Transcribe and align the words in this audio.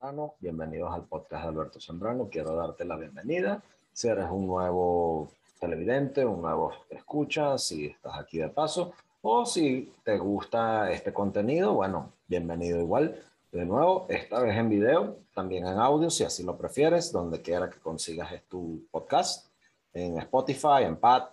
Zambrano. 0.00 0.34
Bienvenidos 0.40 0.90
al 0.94 1.04
podcast 1.04 1.42
de 1.42 1.48
Alberto 1.50 1.78
Zambrano. 1.78 2.28
Quiero 2.30 2.56
darte 2.56 2.86
la 2.86 2.96
bienvenida. 2.96 3.62
Si 3.92 4.08
eres 4.08 4.30
un 4.30 4.46
nuevo 4.46 5.30
televidente, 5.60 6.24
un 6.24 6.40
nuevo 6.40 6.72
escucha, 6.88 7.58
si 7.58 7.86
estás 7.86 8.18
aquí 8.18 8.38
de 8.38 8.48
paso, 8.48 8.94
o 9.20 9.44
si 9.44 9.92
te 10.02 10.16
gusta 10.16 10.90
este 10.90 11.12
contenido, 11.12 11.74
bueno, 11.74 12.12
bienvenido 12.26 12.80
igual. 12.80 13.22
De 13.52 13.66
nuevo, 13.66 14.06
esta 14.08 14.40
vez 14.40 14.56
en 14.56 14.70
video, 14.70 15.16
también 15.34 15.66
en 15.66 15.78
audio, 15.78 16.08
si 16.08 16.24
así 16.24 16.44
lo 16.44 16.56
prefieres, 16.56 17.12
donde 17.12 17.42
quiera 17.42 17.68
que 17.68 17.78
consigas 17.78 18.32
tu 18.48 18.82
podcast, 18.90 19.48
en 19.92 20.16
Spotify, 20.18 20.84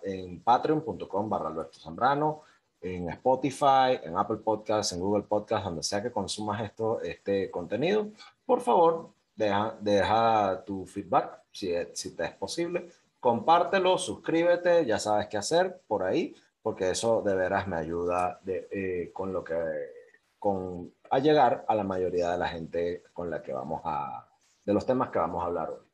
en 0.02 0.40
patreon.com 0.42 1.30
barra 1.30 1.48
Alberto 1.48 1.78
Zambrano, 1.78 2.42
en 2.80 3.08
Spotify, 3.10 3.98
en 4.02 4.16
Apple 4.16 4.38
Podcasts, 4.38 4.92
en 4.92 5.00
Google 5.00 5.24
Podcasts, 5.24 5.64
donde 5.64 5.82
sea 5.82 6.02
que 6.02 6.12
consumas 6.12 6.62
esto, 6.62 7.00
este 7.00 7.50
contenido, 7.50 8.08
por 8.46 8.60
favor, 8.60 9.10
deja, 9.34 9.76
deja 9.80 10.62
tu 10.64 10.86
feedback 10.86 11.42
si, 11.52 11.72
si 11.94 12.14
te 12.14 12.24
es 12.24 12.32
posible. 12.32 12.88
Compártelo, 13.20 13.98
suscríbete, 13.98 14.86
ya 14.86 14.98
sabes 14.98 15.26
qué 15.26 15.36
hacer 15.36 15.80
por 15.86 16.04
ahí, 16.04 16.34
porque 16.62 16.90
eso 16.90 17.22
de 17.22 17.34
veras 17.34 17.66
me 17.66 17.76
ayuda 17.76 18.40
de, 18.42 18.68
eh, 18.70 19.10
con 19.12 19.32
lo 19.32 19.42
que, 19.42 19.56
con, 20.38 20.92
a 21.10 21.18
llegar 21.18 21.64
a 21.66 21.74
la 21.74 21.84
mayoría 21.84 22.30
de 22.30 22.38
la 22.38 22.48
gente 22.48 23.02
con 23.12 23.30
la 23.30 23.42
que 23.42 23.52
vamos 23.52 23.82
a, 23.84 24.28
de 24.64 24.72
los 24.72 24.86
temas 24.86 25.10
que 25.10 25.18
vamos 25.18 25.42
a 25.42 25.46
hablar 25.46 25.70
hoy. 25.70 25.88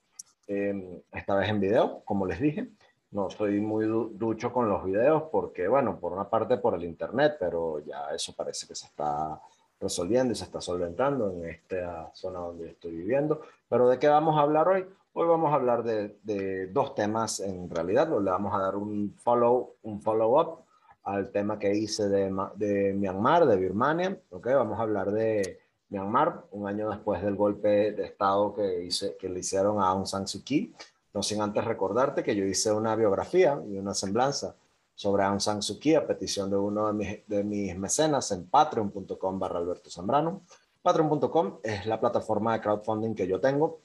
Em, 0.46 1.00
esta 1.12 1.34
vez 1.36 1.48
en 1.48 1.60
video, 1.60 2.02
como 2.04 2.26
les 2.26 2.38
dije, 2.38 2.68
no 3.14 3.28
estoy 3.28 3.60
muy 3.60 3.86
ducho 3.86 4.52
con 4.52 4.68
los 4.68 4.84
videos 4.84 5.22
porque, 5.30 5.68
bueno, 5.68 5.98
por 5.98 6.12
una 6.12 6.28
parte 6.28 6.58
por 6.58 6.74
el 6.74 6.84
internet, 6.84 7.36
pero 7.38 7.78
ya 7.78 8.08
eso 8.12 8.34
parece 8.34 8.66
que 8.66 8.74
se 8.74 8.86
está 8.86 9.40
resolviendo 9.80 10.32
y 10.32 10.36
se 10.36 10.44
está 10.44 10.60
solventando 10.60 11.30
en 11.30 11.48
esta 11.48 12.10
zona 12.12 12.40
donde 12.40 12.70
estoy 12.70 12.90
viviendo. 12.90 13.40
Pero 13.68 13.88
¿de 13.88 14.00
qué 14.00 14.08
vamos 14.08 14.36
a 14.36 14.40
hablar 14.40 14.66
hoy? 14.66 14.84
Hoy 15.12 15.28
vamos 15.28 15.52
a 15.52 15.54
hablar 15.54 15.84
de, 15.84 16.66
dos 16.72 16.96
temas 16.96 17.38
en 17.38 17.70
realidad. 17.70 18.08
Le 18.08 18.30
vamos 18.30 18.52
a 18.52 18.58
dar 18.58 18.74
un 18.74 19.14
follow, 19.16 19.74
un 19.84 20.02
follow 20.02 20.40
up 20.40 20.58
al 21.04 21.30
tema 21.30 21.56
que 21.56 21.72
hice 21.72 22.08
de, 22.08 22.34
de 22.56 22.94
Myanmar, 22.94 23.46
de 23.46 23.56
Birmania. 23.56 24.18
¿okay? 24.30 24.54
Vamos 24.54 24.76
a 24.80 24.82
hablar 24.82 25.12
de 25.12 25.60
Myanmar, 25.88 26.46
un 26.50 26.66
año 26.66 26.90
después 26.90 27.22
del 27.22 27.36
golpe 27.36 27.92
de 27.92 28.06
Estado 28.06 28.52
que, 28.52 28.82
hice, 28.82 29.16
que 29.16 29.28
le 29.28 29.38
hicieron 29.38 29.80
a 29.80 29.86
Aung 29.86 30.06
San 30.06 30.26
Suu 30.26 30.42
Kyi 30.42 30.74
no 31.14 31.22
sin 31.22 31.40
antes 31.40 31.64
recordarte 31.64 32.22
que 32.22 32.34
yo 32.34 32.44
hice 32.44 32.72
una 32.72 32.96
biografía 32.96 33.62
y 33.68 33.78
una 33.78 33.94
semblanza 33.94 34.56
sobre 34.94 35.22
Aung 35.22 35.40
San 35.40 35.62
Suu 35.62 35.78
Kyi 35.78 35.94
a 35.94 36.06
petición 36.06 36.50
de 36.50 36.56
uno 36.56 36.88
de 36.88 36.92
mis, 36.92 37.26
de 37.26 37.44
mis 37.44 37.76
mecenas 37.78 38.30
en 38.32 38.48
patreon.com 38.48 39.38
barra 39.38 39.58
Alberto 39.58 39.90
Zambrano. 39.90 40.42
Patreon.com 40.82 41.60
es 41.62 41.86
la 41.86 41.98
plataforma 41.98 42.52
de 42.52 42.60
crowdfunding 42.60 43.14
que 43.14 43.26
yo 43.26 43.40
tengo, 43.40 43.80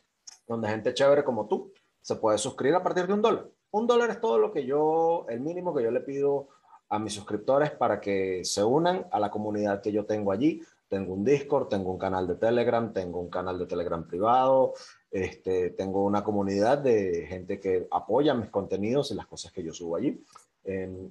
donde 0.47 0.67
gente 0.67 0.93
chévere 0.93 1.23
como 1.23 1.47
tú 1.47 1.71
se 2.01 2.15
puede 2.15 2.37
suscribir 2.37 2.75
a 2.75 2.83
partir 2.83 3.07
de 3.07 3.13
un 3.13 3.21
dólar. 3.21 3.47
Un 3.71 3.85
dólar 3.87 4.09
es 4.09 4.19
todo 4.19 4.39
lo 4.39 4.51
que 4.51 4.65
yo, 4.65 5.25
el 5.29 5.39
mínimo 5.39 5.73
que 5.73 5.83
yo 5.83 5.91
le 5.91 6.01
pido 6.01 6.49
a 6.89 6.99
mis 6.99 7.13
suscriptores 7.13 7.71
para 7.71 8.01
que 8.01 8.43
se 8.43 8.63
unan 8.63 9.05
a 9.11 9.19
la 9.19 9.29
comunidad 9.29 9.81
que 9.81 9.91
yo 9.91 10.05
tengo 10.05 10.31
allí. 10.31 10.61
Tengo 10.87 11.13
un 11.13 11.23
Discord, 11.23 11.67
tengo 11.67 11.91
un 11.91 11.99
canal 11.99 12.27
de 12.27 12.35
Telegram, 12.35 12.91
tengo 12.91 13.19
un 13.19 13.29
canal 13.29 13.59
de 13.59 13.67
Telegram 13.67 14.05
privado, 14.07 14.73
este, 15.11 15.69
tengo 15.71 16.03
una 16.03 16.23
comunidad 16.23 16.79
de 16.79 17.27
gente 17.27 17.59
que 17.59 17.87
apoya 17.91 18.33
mis 18.33 18.49
contenidos 18.49 19.11
y 19.11 19.15
las 19.15 19.27
cosas 19.27 19.51
que 19.51 19.63
yo 19.63 19.71
subo 19.71 19.97
allí. 19.97 20.23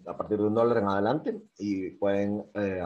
a 0.06 0.16
partir 0.16 0.38
de 0.38 0.44
un 0.44 0.54
dólar 0.54 0.78
en 0.78 0.88
adelante 0.88 1.40
y 1.58 1.90
pueden 1.90 2.44
eh, 2.54 2.82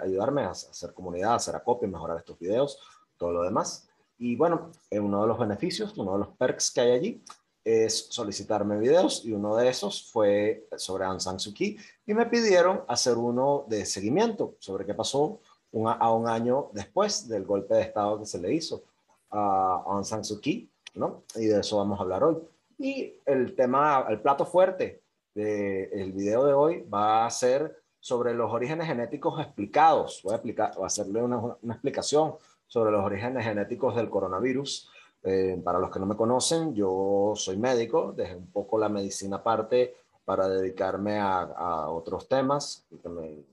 ayudarme 0.00 0.42
a 0.42 0.50
hacer 0.50 0.92
comunidad, 0.94 1.32
a 1.32 1.36
hacer 1.36 1.56
acopio, 1.56 1.88
mejorar 1.88 2.18
estos 2.18 2.38
videos, 2.38 2.78
todo 3.16 3.32
lo 3.32 3.42
demás. 3.42 3.88
Y 4.18 4.36
bueno, 4.36 4.70
uno 4.92 5.22
de 5.22 5.28
los 5.28 5.38
beneficios, 5.38 5.96
uno 5.98 6.12
de 6.12 6.18
los 6.20 6.28
perks 6.36 6.70
que 6.70 6.80
hay 6.80 6.92
allí 6.92 7.22
es 7.64 8.06
solicitarme 8.10 8.78
videos 8.78 9.24
y 9.24 9.32
uno 9.32 9.56
de 9.56 9.68
esos 9.68 10.10
fue 10.10 10.66
sobre 10.76 11.04
Aung 11.04 11.20
San 11.20 11.38
Suu 11.38 11.52
Kyi 11.52 11.76
y 12.06 12.14
me 12.14 12.26
pidieron 12.26 12.82
hacer 12.88 13.16
uno 13.18 13.64
de 13.68 13.84
seguimiento 13.84 14.56
sobre 14.58 14.86
qué 14.86 14.94
pasó 14.94 15.40
a 15.84 16.12
un 16.12 16.28
año 16.28 16.70
después 16.72 17.28
del 17.28 17.44
golpe 17.44 17.74
de 17.74 17.82
Estado 17.82 18.18
que 18.18 18.26
se 18.26 18.40
le 18.40 18.52
hizo 18.52 18.82
a 19.30 19.82
Aung 19.86 20.04
San 20.04 20.24
Suu 20.24 20.40
Kyi, 20.40 20.68
¿no? 20.94 21.22
Y 21.36 21.46
de 21.46 21.60
eso 21.60 21.76
vamos 21.76 21.98
a 21.98 22.02
hablar 22.02 22.24
hoy. 22.24 22.38
Y 22.78 23.14
el 23.26 23.54
tema, 23.54 24.06
el 24.08 24.20
plato 24.20 24.46
fuerte 24.46 25.02
del 25.34 26.12
video 26.12 26.44
de 26.44 26.52
hoy 26.52 26.82
va 26.82 27.26
a 27.26 27.30
ser 27.30 27.80
sobre 28.00 28.34
los 28.34 28.50
orígenes 28.52 28.86
genéticos 28.86 29.38
explicados. 29.38 30.22
Voy 30.24 30.32
a, 30.32 30.36
explicar, 30.36 30.72
voy 30.74 30.84
a 30.84 30.86
hacerle 30.86 31.22
una, 31.22 31.36
una, 31.36 31.74
explicación 31.74 32.34
sobre 32.66 32.90
los 32.90 33.04
orígenes 33.04 33.44
genéticos 33.44 33.94
del 33.94 34.08
coronavirus. 34.08 34.90
Eh, 35.22 35.60
para 35.62 35.78
los 35.78 35.90
que 35.90 36.00
no 36.00 36.06
me 36.06 36.16
conocen, 36.16 36.74
yo 36.74 37.32
soy 37.36 37.58
médico, 37.58 38.12
dejé 38.16 38.36
un 38.36 38.50
poco 38.50 38.78
la 38.78 38.88
medicina 38.88 39.36
aparte 39.36 39.94
para 40.24 40.48
dedicarme 40.48 41.18
a, 41.18 41.42
a 41.42 41.90
otros 41.90 42.26
temas 42.28 42.84
que 43.02 43.08
me 43.08 43.44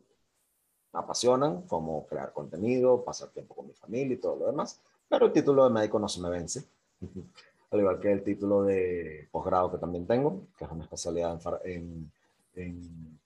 apasionan, 0.94 1.64
como 1.64 2.06
crear 2.08 2.32
contenido, 2.34 3.04
pasar 3.04 3.30
tiempo 3.30 3.56
con 3.56 3.68
mi 3.68 3.74
familia 3.74 4.16
y 4.16 4.20
todo 4.20 4.38
lo 4.38 4.46
demás. 4.48 4.80
Pero 5.10 5.28
el 5.28 5.32
título 5.32 5.64
de 5.66 5.70
médico 5.70 6.00
no 6.00 6.08
se 6.08 6.22
me 6.22 6.30
vence. 6.30 6.64
Al 7.72 7.80
igual 7.80 8.00
que 8.00 8.12
el 8.12 8.24
título 8.24 8.64
de 8.64 9.28
posgrado 9.32 9.72
que 9.72 9.78
también 9.78 10.08
tengo, 10.08 10.48
que 10.58 10.66
es 10.66 10.72
una 10.72 10.84
especialidad 10.84 11.40
en, 11.66 12.10
en, 12.56 13.20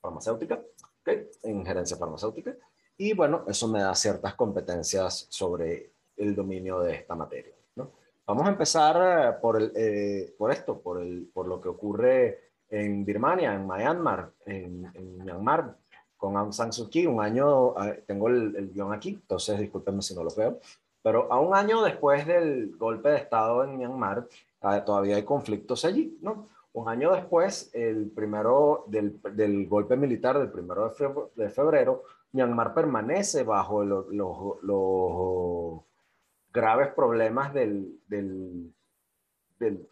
farmacéutica, 0.00 0.62
en 1.42 1.64
gerencia 1.64 1.96
farmacéutica. 1.96 2.54
Y 2.96 3.12
bueno, 3.12 3.44
eso 3.46 3.68
me 3.68 3.82
da 3.82 3.94
ciertas 3.94 4.34
competencias 4.34 5.26
sobre 5.28 5.90
el 6.16 6.34
dominio 6.34 6.80
de 6.80 6.94
esta 6.94 7.14
materia. 7.14 7.52
Vamos 8.32 8.46
a 8.46 8.52
empezar 8.52 9.40
por, 9.42 9.60
el, 9.60 9.72
eh, 9.76 10.34
por 10.38 10.50
esto, 10.50 10.80
por, 10.80 11.02
el, 11.02 11.28
por 11.34 11.46
lo 11.46 11.60
que 11.60 11.68
ocurre 11.68 12.38
en 12.70 13.04
Birmania, 13.04 13.52
en 13.52 13.66
Myanmar, 13.66 14.30
en, 14.46 14.90
en 14.94 15.18
Myanmar, 15.18 15.76
con 16.16 16.38
Aung 16.38 16.50
San 16.50 16.72
Suu 16.72 16.88
Kyi. 16.88 17.06
Un 17.06 17.20
año, 17.20 17.74
eh, 17.84 18.04
tengo 18.06 18.28
el, 18.28 18.56
el 18.56 18.72
guion 18.72 18.90
aquí, 18.90 19.10
entonces 19.10 19.60
discúlpenme 19.60 20.00
si 20.00 20.14
no 20.14 20.24
lo 20.24 20.30
veo. 20.34 20.60
Pero 21.02 21.30
a 21.30 21.38
un 21.40 21.54
año 21.54 21.82
después 21.82 22.26
del 22.26 22.74
golpe 22.78 23.10
de 23.10 23.18
Estado 23.18 23.64
en 23.64 23.76
Myanmar, 23.76 24.26
ah, 24.62 24.82
todavía 24.82 25.16
hay 25.16 25.24
conflictos 25.24 25.84
allí, 25.84 26.16
¿no? 26.22 26.46
Un 26.72 26.88
año 26.88 27.12
después, 27.12 27.68
el 27.74 28.12
primero 28.12 28.86
del, 28.86 29.20
del 29.34 29.68
golpe 29.68 29.94
militar 29.94 30.38
del 30.38 30.50
primero 30.50 30.90
de 31.36 31.50
febrero, 31.50 32.04
Myanmar 32.32 32.72
permanece 32.72 33.42
bajo 33.42 33.84
los, 33.84 34.08
los, 34.08 35.82
graves 36.52 36.88
problemas 36.94 37.52
del, 37.54 37.98
del, 38.08 38.72
del 39.58 39.88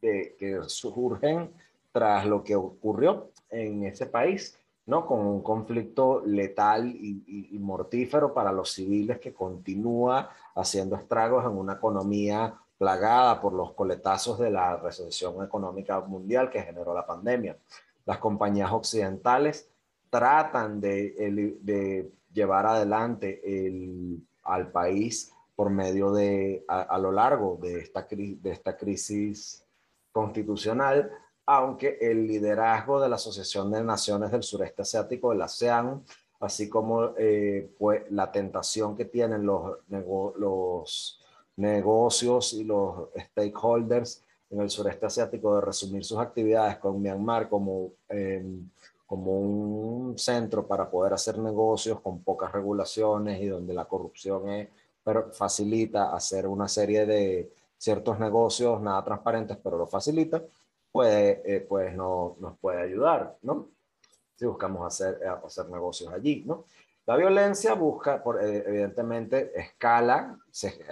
de, 0.00 0.36
que 0.38 0.60
surgen 0.66 1.52
tras 1.92 2.26
lo 2.26 2.44
que 2.44 2.54
ocurrió 2.54 3.30
en 3.50 3.84
ese 3.84 4.06
país 4.06 4.58
¿no? 4.84 5.06
con 5.06 5.20
un 5.20 5.42
conflicto 5.42 6.22
letal 6.24 6.86
y, 6.88 7.56
mortífero 7.58 8.32
para 8.32 8.52
los 8.52 8.72
civiles 8.72 9.18
que 9.18 9.32
continúa 9.32 10.30
haciendo 10.54 10.94
estragos 10.94 11.44
en 11.44 11.52
una 11.52 11.74
economía 11.74 12.54
plagada 12.78 13.40
por 13.40 13.54
los 13.54 13.72
coletazos 13.72 14.38
de 14.38 14.50
la 14.50 14.76
recesión 14.76 15.42
económica 15.42 16.00
mundial 16.00 16.50
que 16.50 16.62
generó 16.62 16.94
la 16.94 17.06
pandemia. 17.06 17.56
Las 18.04 18.18
compañías 18.18 18.70
occidentales 18.70 19.68
tratan 20.10 20.80
de, 20.80 21.58
de 21.62 22.12
llevar 22.32 22.66
adelante 22.66 23.40
el, 23.66 24.22
al 24.44 24.70
país 24.70 25.32
por 25.56 25.70
medio 25.70 26.12
de, 26.12 26.64
a, 26.68 26.82
a 26.82 26.98
lo 26.98 27.10
largo 27.10 27.58
de 27.60 27.80
esta, 27.80 28.06
de 28.08 28.50
esta 28.50 28.76
crisis 28.76 29.64
constitucional, 30.12 31.10
aunque 31.46 31.98
el 32.00 32.26
liderazgo 32.26 33.00
de 33.00 33.08
la 33.08 33.16
Asociación 33.16 33.70
de 33.70 33.82
Naciones 33.82 34.30
del 34.30 34.42
Sureste 34.42 34.82
Asiático, 34.82 35.32
el 35.32 35.42
ASEAN, 35.42 36.04
así 36.40 36.68
como 36.68 37.14
eh, 37.16 37.74
pues, 37.78 38.02
la 38.10 38.30
tentación 38.30 38.96
que 38.96 39.06
tienen 39.06 39.44
los, 39.44 39.78
los 39.88 41.20
negocios 41.56 42.52
y 42.52 42.64
los 42.64 43.08
stakeholders 43.16 44.22
en 44.50 44.60
el 44.60 44.70
sureste 44.70 45.06
asiático 45.06 45.56
de 45.56 45.60
resumir 45.62 46.04
sus 46.04 46.18
actividades 46.18 46.76
con 46.78 47.00
Myanmar 47.00 47.48
como, 47.48 47.92
em, 48.08 48.68
como 49.06 49.32
un 49.40 50.18
centro 50.18 50.66
para 50.66 50.88
poder 50.88 51.14
hacer 51.14 51.38
negocios 51.38 52.00
con 52.00 52.22
pocas 52.22 52.52
regulaciones 52.52 53.40
y 53.40 53.46
donde 53.46 53.74
la 53.74 53.86
corrupción 53.86 54.48
es, 54.50 54.68
pero 55.06 55.30
facilita 55.30 56.12
hacer 56.12 56.48
una 56.48 56.66
serie 56.66 57.06
de 57.06 57.52
ciertos 57.78 58.18
negocios 58.18 58.82
nada 58.82 59.04
transparentes, 59.04 59.56
pero 59.62 59.78
lo 59.78 59.86
facilita 59.86 60.42
puede, 60.90 61.42
eh, 61.44 61.60
pues 61.60 61.94
no, 61.94 62.36
nos 62.40 62.58
puede 62.58 62.82
ayudar, 62.82 63.36
¿no? 63.42 63.68
Si 64.34 64.46
buscamos 64.46 64.84
hacer, 64.84 65.20
eh, 65.22 65.28
hacer 65.28 65.68
negocios 65.68 66.12
allí, 66.12 66.42
¿no? 66.44 66.64
La 67.06 67.14
violencia 67.14 67.74
busca, 67.74 68.20
por, 68.20 68.42
eh, 68.42 68.64
evidentemente, 68.66 69.52
escala, 69.54 70.36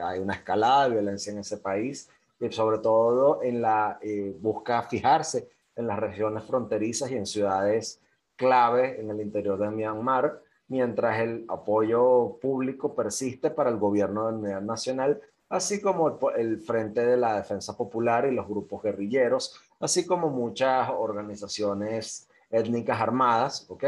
hay 0.01 0.21
una 0.21 0.35
escalada 0.35 0.85
de 0.85 0.91
violencia 0.91 1.33
en 1.33 1.41
ese 1.41 1.57
país 1.57 2.09
y 2.39 2.53
sobre 2.53 2.79
todo 2.79 3.43
en 3.43 3.63
la, 3.63 3.99
busca 4.39 4.83
fijarse 4.83 5.49
en 5.75 5.89
las 5.89 5.99
regiones 5.99 6.45
fronterizas 6.45 7.11
y 7.11 7.17
en 7.17 7.27
ciudades 7.27 8.01
clave 8.37 9.01
en 9.01 9.11
el 9.11 9.21
interior 9.21 9.59
de 9.59 9.71
Myanmar, 9.71 10.41
mientras 10.69 11.21
el 11.21 11.45
apoyo 11.49 12.39
público 12.41 12.95
persiste 12.95 13.51
para 13.51 13.71
el 13.71 13.79
gobierno 13.79 14.27
de 14.27 14.39
unidad 14.39 14.63
nacional 14.63 15.21
así 15.55 15.81
como 15.81 16.19
el, 16.31 16.59
Frente 16.61 17.05
de 17.05 17.17
la 17.17 17.37
Defensa 17.37 17.77
Popular 17.77 18.27
y 18.27 18.35
los 18.35 18.47
grupos 18.47 18.83
guerrilleros, 18.83 19.55
así 19.81 20.05
como 20.05 20.29
muchas 20.31 20.91
organizaciones 20.91 22.29
étnicas 22.51 23.01
armadas, 23.01 23.67
¿ok? 23.69 23.85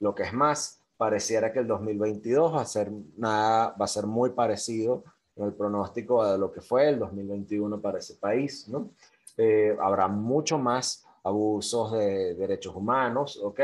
Lo 0.00 0.14
que 0.14 0.24
es 0.24 0.32
más, 0.32 0.80
pareciera 0.96 1.52
que 1.52 1.58
el 1.58 1.66
2022 1.66 2.54
va 2.54 2.62
a 2.62 2.66
ser, 2.66 2.90
nada, 3.16 3.74
va 3.78 3.84
a 3.84 3.88
ser 3.88 4.06
muy 4.06 4.30
parecido 4.30 5.04
en 5.36 5.44
el 5.44 5.52
pronóstico 5.52 6.24
de 6.24 6.38
lo 6.38 6.52
que 6.52 6.60
fue 6.60 6.88
el 6.88 6.98
2021 6.98 7.80
para 7.80 7.98
ese 7.98 8.14
país, 8.14 8.68
¿no? 8.68 8.90
Eh, 9.36 9.76
habrá 9.80 10.08
mucho 10.08 10.58
más 10.58 11.04
abusos 11.24 11.92
de 11.92 12.34
derechos 12.34 12.74
humanos, 12.74 13.40
¿ok? 13.42 13.60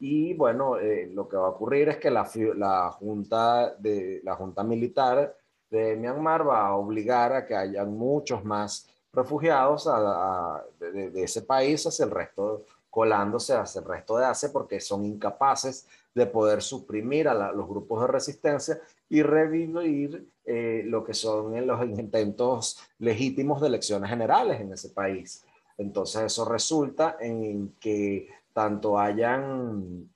Y 0.00 0.32
bueno, 0.32 0.78
eh, 0.78 1.10
lo 1.12 1.28
que 1.28 1.36
va 1.36 1.46
a 1.46 1.50
ocurrir 1.50 1.90
es 1.90 1.98
que 1.98 2.10
la, 2.10 2.28
la, 2.56 2.90
junta 2.90 3.74
de, 3.76 4.20
la 4.24 4.34
junta 4.34 4.64
militar 4.64 5.36
de 5.68 5.94
Myanmar 5.94 6.48
va 6.48 6.68
a 6.68 6.74
obligar 6.74 7.34
a 7.34 7.46
que 7.46 7.54
hayan 7.54 7.96
muchos 7.96 8.42
más 8.42 8.88
refugiados 9.12 9.86
a, 9.86 10.64
de, 10.78 11.10
de, 11.10 11.22
ese 11.22 11.42
país 11.42 11.86
hacia 11.86 12.06
el 12.06 12.10
resto, 12.10 12.64
colándose 12.88 13.52
hacia 13.52 13.80
el 13.80 13.84
resto 13.84 14.16
de 14.16 14.24
Asia 14.24 14.48
porque 14.50 14.80
son 14.80 15.04
incapaces 15.04 15.86
de 16.14 16.26
poder 16.26 16.62
suprimir 16.62 17.28
a 17.28 17.52
los 17.52 17.68
grupos 17.68 18.00
de 18.00 18.06
resistencia 18.06 18.80
y 19.08 19.22
revivir 19.22 20.26
eh, 20.44 20.82
lo 20.86 21.04
que 21.04 21.14
son 21.14 21.66
los 21.66 21.84
intentos 21.84 22.80
legítimos 22.98 23.60
de 23.60 23.68
elecciones 23.68 24.08
generales 24.08 24.60
en 24.60 24.72
ese 24.72 24.88
país. 24.88 25.44
Entonces 25.76 26.22
eso 26.22 26.44
resulta 26.44 27.16
en 27.20 27.74
que 27.78 28.28
tanto 28.60 28.98
hayan 28.98 30.06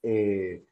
eh, 0.00 0.64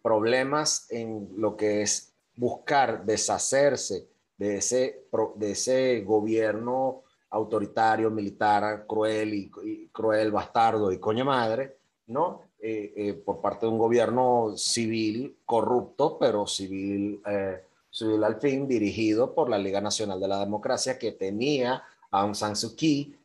problemas 0.00 0.86
en 0.90 1.28
lo 1.36 1.56
que 1.56 1.82
es 1.82 2.12
buscar 2.36 3.04
deshacerse 3.04 4.06
de 4.38 4.58
ese, 4.58 5.06
de 5.34 5.50
ese 5.50 6.02
gobierno 6.02 7.02
autoritario, 7.30 8.12
militar, 8.12 8.86
cruel 8.86 9.34
y, 9.34 9.88
cruel, 9.92 10.30
bastardo 10.30 10.92
y 10.92 10.98
coña 10.98 11.24
madre, 11.24 11.78
¿no? 12.06 12.42
Eh, 12.60 12.92
eh, 12.96 13.14
por 13.14 13.40
parte 13.40 13.66
de 13.66 13.72
un 13.72 13.78
gobierno 13.78 14.52
civil 14.56 15.36
corrupto, 15.44 16.16
pero 16.16 16.46
civil, 16.46 17.20
eh, 17.26 17.64
civil 17.90 18.22
al 18.22 18.40
fin, 18.40 18.68
dirigido 18.68 19.34
por 19.34 19.50
la 19.50 19.58
Liga 19.58 19.80
Nacional 19.80 20.20
de 20.20 20.28
la 20.28 20.38
Democracia, 20.38 20.96
que 20.96 21.10
tenía 21.10 21.82
a 22.10 22.20
Aung 22.20 22.36
San 22.36 22.54
Suu 22.54 22.76
Kyi 22.76 23.16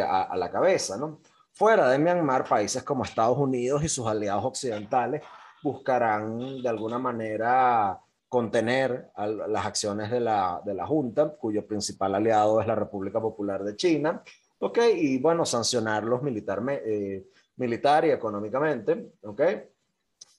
a, 0.00 0.22
a, 0.22 0.36
la 0.36 0.48
cabeza, 0.50 0.96
¿no? 0.96 1.18
Fuera 1.54 1.90
de 1.90 1.98
Myanmar, 1.98 2.44
países 2.44 2.82
como 2.82 3.04
Estados 3.04 3.36
Unidos 3.36 3.84
y 3.84 3.88
sus 3.88 4.06
aliados 4.06 4.44
occidentales 4.44 5.22
buscarán 5.62 6.62
de 6.62 6.68
alguna 6.68 6.98
manera 6.98 8.00
contener 8.26 9.10
las 9.48 9.66
acciones 9.66 10.10
de 10.10 10.20
la, 10.20 10.62
de 10.64 10.72
la 10.72 10.86
Junta, 10.86 11.28
cuyo 11.36 11.66
principal 11.66 12.14
aliado 12.14 12.60
es 12.60 12.66
la 12.66 12.74
República 12.74 13.20
Popular 13.20 13.62
de 13.62 13.76
China, 13.76 14.22
¿ok? 14.58 14.78
Y 14.96 15.18
bueno, 15.18 15.44
sancionarlos 15.44 16.22
militar, 16.22 16.62
eh, 16.70 17.26
militar 17.56 18.06
y 18.06 18.10
económicamente, 18.10 19.12
¿ok? 19.22 19.40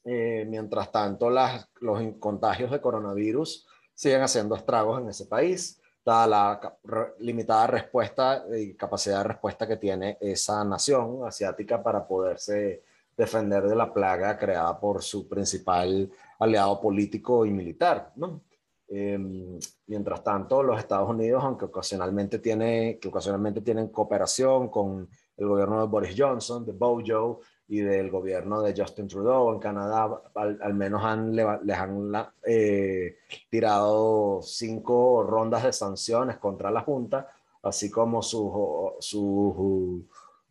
Eh, 0.05 0.45
mientras 0.49 0.91
tanto, 0.91 1.29
los 1.29 2.01
contagios 2.19 2.71
de 2.71 2.81
coronavirus 2.81 3.67
siguen 3.93 4.23
haciendo 4.23 4.55
estragos 4.55 4.99
en 4.99 5.09
ese 5.09 5.27
país, 5.27 5.79
dada 6.05 6.27
la 6.27 6.77
limitada 7.19 7.67
respuesta 7.67 8.45
y 8.55 8.73
capacidad 8.73 9.19
de 9.19 9.29
respuesta 9.29 9.67
que 9.67 9.77
tiene 9.77 10.17
esa 10.19 10.63
nación 10.63 11.25
asiática 11.25 11.81
para 11.81 12.05
poderse 12.05 12.83
defender 13.15 13.63
de 13.63 13.75
la 13.75 13.93
plaga 13.93 14.37
creada 14.37 14.79
por 14.79 15.01
su 15.01 15.27
principal 15.27 16.11
aliado 16.39 16.81
político 16.81 17.45
y 17.45 17.51
militar, 17.51 18.11
¿no? 18.15 18.41
Em, 18.87 19.57
mientras 19.87 20.23
tanto, 20.23 20.61
los 20.61 20.77
Estados 20.77 21.09
Unidos, 21.09 21.43
aunque 21.43 21.65
ocasionalmente, 21.65 22.39
tiene, 22.39 22.99
ocasionalmente 23.07 23.61
tienen 23.61 23.87
cooperación 23.87 24.69
con 24.69 25.09
el 25.37 25.47
gobierno 25.47 25.81
de 25.81 25.87
Boris 25.87 26.15
Johnson, 26.17 26.65
de 26.65 26.73
Bojo 26.73 27.41
y 27.67 27.79
del 27.79 28.09
gobierno 28.11 28.61
de 28.61 28.73
Justin 28.75 29.07
Trudeau. 29.07 29.53
En 29.53 29.59
Canadá, 29.59 30.21
al, 30.35 30.73
menos 30.73 31.03
han, 31.03 31.35
les 31.35 31.77
han 31.77 32.11
eh, 32.45 33.17
tirado 33.49 34.41
cinco 34.41 35.23
rondas 35.23 35.63
de 35.63 35.73
sanciones 35.73 36.37
contra 36.37 36.71
la 36.71 36.81
Junta, 36.81 37.29
así 37.63 37.89
como 37.89 38.21
sus, 38.21 38.51
sus 38.99 40.05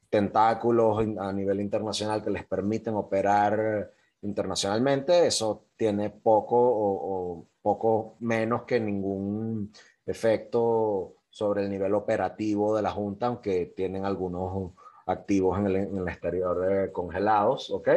tentáculos 0.09 0.99
a 1.19 1.33
nivel 1.33 1.61
internacional 1.61 2.23
que 2.23 2.31
les 2.31 2.45
permiten 2.45 2.95
operar 2.95 3.91
internacionalmente, 4.23 5.27
eso 5.27 5.65
tiene 5.77 6.11
poco 6.11 6.57
o, 6.59 7.47
poco 7.61 8.17
menos 8.21 8.63
que 8.63 8.81
ningún 8.81 9.73
efecto 10.05 11.15
sobre 11.31 11.63
el 11.63 11.71
nivel 11.71 11.95
operativo 11.95 12.77
de 12.77 12.83
la 12.83 12.91
Junta, 12.91 13.27
aunque 13.27 13.73
tienen 13.75 14.05
algunos 14.05 14.73
activos 15.07 15.59
en 15.59 15.67
el, 15.67 16.09
exterior 16.09 16.91
congelados, 16.93 17.71
¿ok? 17.71 17.89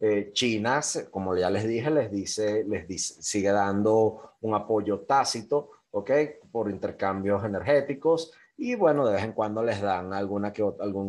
Eh, 0.00 0.30
China, 0.32 0.80
como 1.10 1.36
ya 1.36 1.50
les 1.50 1.66
dije, 1.66 1.90
les 1.90 2.10
dice, 2.10 2.64
les 2.64 2.86
dice, 2.86 3.20
sigue 3.20 3.50
dando 3.50 4.34
un 4.40 4.54
apoyo 4.54 5.00
tácito, 5.00 5.70
¿ok? 5.90 6.10
Por 6.52 6.70
intercambios 6.70 7.44
energéticos 7.44 8.32
y 8.56 8.74
bueno, 8.74 9.06
de 9.06 9.14
vez 9.14 9.24
en 9.24 9.32
cuando 9.32 9.62
les 9.62 9.80
dan 9.80 10.12
algún 10.12 10.50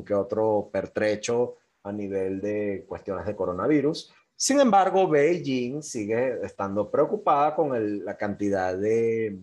que 0.04 0.14
otro 0.14 0.70
pertrecho 0.72 1.58
a 1.84 1.92
nivel 1.92 2.42
de 2.42 2.86
cuestiones 2.88 3.26
de 3.26 3.36
coronavirus. 3.36 4.14
Sin 4.36 4.60
embargo, 4.60 5.08
Beijing 5.08 5.82
sigue 5.82 6.40
estando 6.44 6.90
preocupada 6.90 7.56
con 7.56 8.06
la 8.06 8.16
cantidad 8.16 8.78
de 8.78 9.38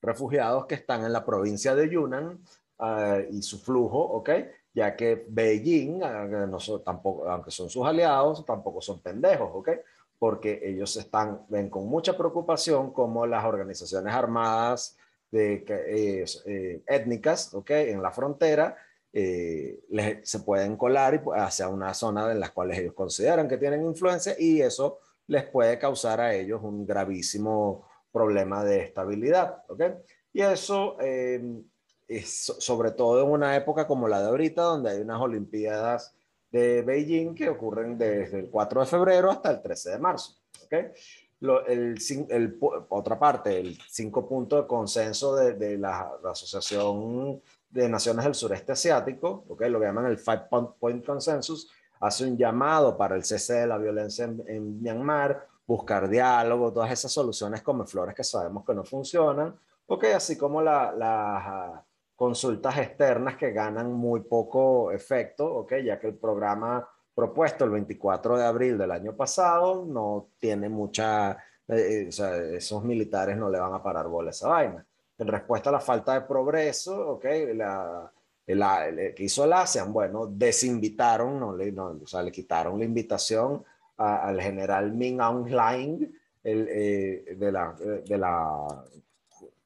refugiados 0.00 0.66
que 0.66 0.74
están 0.74 1.04
en 1.04 1.12
la 1.12 1.24
provincia 1.24 1.74
de 1.74 1.88
Yunnan 1.88 2.40
uh, 2.78 3.30
y 3.30 3.42
su 3.42 3.58
flujo, 3.60 4.00
¿ok? 4.00 4.30
Ya 4.72 4.94
que 4.94 5.26
Beijing, 5.28 6.00
tampoco, 6.84 7.28
aunque 7.28 7.50
son 7.50 7.68
sus 7.68 7.84
aliados, 7.84 8.44
tampoco 8.44 8.80
son 8.80 9.00
pendejos, 9.00 9.50
¿ok? 9.52 9.70
Porque 10.18 10.60
ellos 10.62 10.96
están, 10.96 11.44
ven 11.48 11.68
con 11.68 11.86
mucha 11.88 12.16
preocupación 12.16 12.92
como 12.92 13.26
las 13.26 13.44
organizaciones 13.44 14.14
armadas 14.14 14.96
de, 15.30 15.64
eh, 16.46 16.82
étnicas, 16.86 17.52
¿ok? 17.54 17.70
En 17.70 18.02
la 18.02 18.12
frontera, 18.12 18.76
eh, 19.12 19.80
se 20.22 20.40
pueden 20.40 20.76
colar 20.76 21.14
y, 21.14 21.20
hacia 21.34 21.68
una 21.68 21.92
zona 21.94 22.30
en 22.30 22.38
las 22.38 22.52
cuales 22.52 22.78
ellos 22.78 22.94
consideran 22.94 23.48
que 23.48 23.58
tienen 23.58 23.84
influencia 23.84 24.36
y 24.38 24.60
eso 24.60 25.00
les 25.26 25.44
puede 25.44 25.78
causar 25.78 26.20
a 26.20 26.34
ellos 26.34 26.60
un 26.62 26.86
gravísimo 26.86 27.88
problema 28.12 28.64
de 28.64 28.82
estabilidad, 28.82 29.64
¿ok? 29.68 29.82
Y 30.32 30.42
eso 30.42 30.96
em, 31.00 31.64
sobre 32.24 32.90
todo 32.92 33.22
en 33.22 33.30
una 33.30 33.56
época 33.56 33.86
como 33.86 34.08
la 34.08 34.20
de 34.20 34.28
ahorita, 34.28 34.62
donde 34.62 34.90
hay 34.90 35.00
unas 35.00 35.20
Olimpiadas 35.20 36.14
de 36.50 36.82
Beijing 36.82 37.34
que 37.34 37.48
ocurren 37.48 37.96
desde 37.96 38.40
el 38.40 38.50
4 38.50 38.80
de 38.80 38.86
febrero 38.86 39.30
hasta 39.30 39.50
el 39.50 39.62
13 39.62 39.90
de 39.90 39.98
marzo, 39.98 40.36
¿ok? 40.64 40.74
el, 41.40 42.58
otra 42.88 43.18
parte, 43.18 43.58
el 43.60 43.78
cinco 43.88 44.28
puntos 44.28 44.62
de 44.62 44.66
consenso 44.66 45.34
de, 45.36 45.78
la, 45.78 46.12
Asociación 46.24 47.40
de 47.68 47.88
Naciones 47.88 48.24
del 48.24 48.34
Sureste 48.34 48.72
Asiático, 48.72 49.44
okay, 49.48 49.70
lo 49.70 49.80
que 49.80 49.86
llaman 49.86 50.06
el 50.06 50.18
Five 50.18 50.48
Point 50.78 51.04
Consensus, 51.04 51.70
hace 52.00 52.24
un 52.24 52.36
llamado 52.36 52.96
para 52.96 53.16
el 53.16 53.24
cese 53.24 53.54
de 53.54 53.66
la 53.66 53.78
violencia 53.78 54.24
en, 54.24 54.82
Myanmar, 54.82 55.46
buscar 55.66 56.08
diálogo, 56.08 56.72
todas 56.72 56.90
esas 56.90 57.12
soluciones 57.12 57.62
como 57.62 57.86
flores 57.86 58.14
que 58.14 58.24
sabemos 58.24 58.64
que 58.66 58.74
no 58.74 58.84
funcionan, 58.84 59.58
okay, 59.86 60.12
así 60.12 60.36
como 60.36 60.60
ah, 60.60 61.84
consultas 62.20 62.76
externas 62.76 63.38
que 63.38 63.50
ganan 63.50 63.94
muy 63.94 64.20
poco 64.20 64.92
efecto, 64.92 65.46
okay, 65.54 65.82
ya 65.82 65.98
que 65.98 66.08
el 66.08 66.16
programa 66.16 66.86
propuesto 67.14 67.64
el 67.64 67.70
24 67.70 68.36
de 68.36 68.44
abril 68.44 68.76
del 68.76 68.90
año 68.90 69.16
pasado, 69.16 69.86
no 69.86 70.28
tiene 70.38 70.68
mucha, 70.68 71.32
eh, 71.66 72.02
eh, 72.02 72.06
o 72.10 72.12
sea, 72.12 72.36
esos 72.36 72.84
militares 72.84 73.38
no 73.38 73.48
le 73.48 73.58
van 73.58 73.72
a 73.72 73.82
parar 73.82 74.06
bola 74.06 74.28
a 74.28 74.32
esa 74.32 74.48
vaina. 74.48 74.84
En 75.16 75.28
respuesta 75.28 75.70
a 75.70 75.72
la 75.72 75.80
falta 75.80 76.12
de 76.12 76.20
progreso, 76.20 77.12
ok, 77.12 77.24
la, 77.54 78.12
que 78.46 79.24
hizo 79.24 79.44
el 79.44 79.54
ASEAN, 79.54 79.90
bueno, 79.90 80.26
desinvitaron, 80.26 81.40
no, 81.40 81.56
le, 81.56 81.72
no, 81.72 82.00
o 82.02 82.06
sea, 82.06 82.22
le 82.22 82.30
quitaron 82.30 82.78
la 82.78 82.84
invitación 82.84 83.64
al 83.96 84.38
general 84.42 84.92
Min 84.92 85.22
Aung 85.22 85.48
Hlaing 85.48 86.20
el, 86.44 86.68
eh, 86.68 87.34
de, 87.34 87.50
la, 87.50 87.74
de, 88.06 88.18
la, 88.18 88.84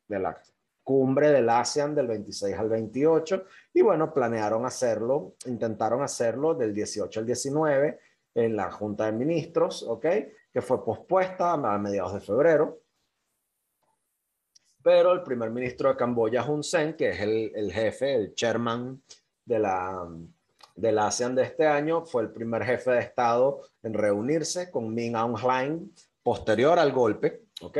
de 0.06 0.18
la 0.20 0.40
cumbre 0.84 1.30
del 1.30 1.48
ASEAN 1.48 1.94
del 1.94 2.06
26 2.06 2.56
al 2.56 2.68
28 2.68 3.44
y 3.72 3.82
bueno, 3.82 4.12
planearon 4.12 4.64
hacerlo, 4.66 5.34
intentaron 5.46 6.02
hacerlo 6.02 6.54
del 6.54 6.72
18 6.72 7.20
al 7.20 7.26
19 7.26 7.98
en 8.34 8.54
la 8.54 8.70
Junta 8.70 9.06
de 9.06 9.12
Ministros, 9.12 9.82
¿ok? 9.82 10.06
Que 10.52 10.60
fue 10.60 10.84
pospuesta 10.84 11.52
a 11.52 11.78
mediados 11.78 12.14
de 12.14 12.20
febrero. 12.20 12.80
Pero 14.82 15.12
el 15.12 15.22
primer 15.22 15.50
ministro 15.50 15.88
de 15.88 15.96
Camboya, 15.96 16.44
Hun 16.44 16.62
Sen, 16.62 16.94
que 16.94 17.08
es 17.08 17.20
el, 17.20 17.50
el 17.54 17.72
jefe, 17.72 18.14
el 18.14 18.34
chairman 18.34 19.02
de 19.44 19.58
la, 19.58 20.06
del 20.76 20.98
ASEAN 20.98 21.34
de 21.34 21.44
este 21.44 21.66
año, 21.66 22.04
fue 22.04 22.22
el 22.22 22.30
primer 22.30 22.62
jefe 22.64 22.90
de 22.90 23.00
Estado 23.00 23.62
en 23.82 23.94
reunirse 23.94 24.70
con 24.70 24.92
Min 24.92 25.16
Aung 25.16 25.38
Hlaing 25.38 25.94
posterior 26.22 26.78
al 26.78 26.92
golpe, 26.92 27.46
¿ok? 27.62 27.78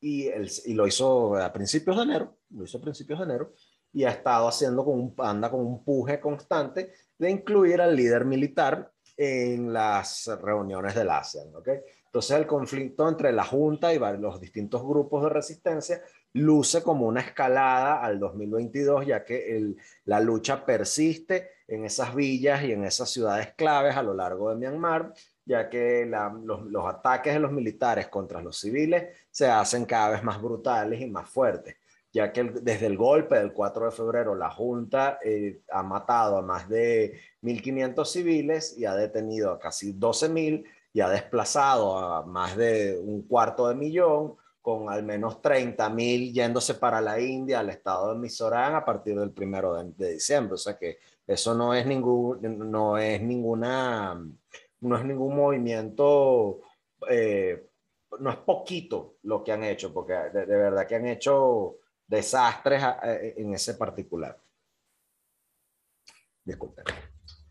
y, 0.00 0.28
y 0.28 0.74
lo 0.74 0.86
hizo 0.86 1.36
a 1.36 1.52
principios 1.52 1.96
de 1.96 2.02
enero, 2.02 2.36
lo 2.50 2.64
hizo 2.64 2.78
a 2.78 2.82
principios 2.82 3.18
de 3.18 3.24
enero, 3.24 3.52
y 3.92 4.04
ha 4.04 4.10
estado 4.10 4.48
haciendo 4.48 4.84
con 4.84 4.94
un, 4.94 5.14
anda 5.18 5.50
con 5.50 5.60
un 5.60 5.84
puje 5.84 6.20
constante 6.20 6.92
de 7.18 7.30
incluir 7.30 7.80
al 7.80 7.96
líder 7.96 8.24
militar 8.24 8.92
en 9.16 9.72
las 9.72 10.30
reuniones 10.40 10.94
del 10.94 11.10
ASEAN. 11.10 11.54
¿okay? 11.54 11.80
Entonces 12.06 12.36
el 12.36 12.46
conflicto 12.46 13.08
entre 13.08 13.32
la 13.32 13.44
Junta 13.44 13.92
y 13.92 13.98
los 13.98 14.40
distintos 14.40 14.82
grupos 14.82 15.24
de 15.24 15.28
resistencia 15.28 16.02
luce 16.32 16.82
como 16.82 17.06
una 17.06 17.20
escalada 17.20 18.02
al 18.02 18.18
2022, 18.18 19.06
ya 19.06 19.24
que 19.24 19.56
el, 19.56 19.76
la 20.04 20.20
lucha 20.20 20.64
persiste 20.64 21.50
en 21.66 21.84
esas 21.84 22.14
villas 22.14 22.62
y 22.62 22.72
en 22.72 22.84
esas 22.84 23.10
ciudades 23.10 23.54
claves 23.54 23.96
a 23.96 24.02
lo 24.02 24.14
largo 24.14 24.50
de 24.50 24.56
Myanmar, 24.56 25.12
ya 25.44 25.68
que 25.68 26.06
los, 26.06 26.64
los, 26.66 26.86
ataques 26.86 27.34
de 27.34 27.40
los 27.40 27.52
militares 27.52 28.08
contra 28.08 28.40
los 28.40 28.58
civiles 28.58 29.16
se 29.30 29.48
hacen 29.48 29.84
cada 29.84 30.10
vez 30.10 30.22
más 30.22 30.40
brutales 30.40 31.00
y 31.00 31.06
más 31.06 31.28
fuertes 31.28 31.76
ya 32.12 32.32
que 32.32 32.44
desde 32.44 32.86
el 32.86 32.96
golpe 32.96 33.36
del 33.36 33.52
4 33.52 33.86
de 33.86 33.90
febrero 33.92 34.34
la 34.34 34.50
Junta 34.50 35.18
eh, 35.24 35.60
ha 35.70 35.82
matado 35.82 36.38
a 36.38 36.42
más 36.42 36.68
de 36.68 37.20
1.500 37.42 38.04
civiles 38.04 38.76
y 38.76 38.84
ha 38.84 38.94
detenido 38.94 39.52
a 39.52 39.58
casi 39.58 39.94
12.000 39.94 40.64
y 40.92 41.00
ha 41.00 41.08
desplazado 41.08 41.96
a 41.96 42.26
más 42.26 42.56
de 42.56 42.98
un 42.98 43.22
cuarto 43.22 43.68
de 43.68 43.76
millón, 43.76 44.34
con 44.60 44.90
al 44.90 45.04
menos 45.04 45.40
30.000 45.40 46.32
yéndose 46.32 46.74
para 46.74 47.00
la 47.00 47.20
India, 47.20 47.60
al 47.60 47.70
estado 47.70 48.12
de 48.12 48.18
Mizoram, 48.18 48.74
a 48.74 48.84
partir 48.84 49.18
del 49.18 49.30
primero 49.30 49.82
de, 49.82 50.12
diciembre. 50.14 50.54
O 50.54 50.58
sea 50.58 50.76
que 50.76 50.98
eso 51.26 51.54
no 51.54 51.74
es, 51.74 51.86
ningún, 51.86 52.40
no 52.70 52.98
es, 52.98 53.22
ninguna, 53.22 54.20
no 54.80 54.96
es 54.96 55.04
ningún 55.04 55.36
movimiento, 55.36 56.60
eh, 57.08 57.68
no 58.18 58.30
es 58.30 58.36
poquito 58.38 59.14
lo 59.22 59.44
que 59.44 59.52
han 59.52 59.62
hecho, 59.62 59.94
porque 59.94 60.12
de 60.12 60.44
verdad 60.44 60.86
que 60.88 60.96
han 60.96 61.06
hecho 61.06 61.76
desastres 62.10 62.82
eh, 63.04 63.34
en 63.38 63.54
ese 63.54 63.74
particular. 63.74 64.36
Disculpen. 66.44 66.84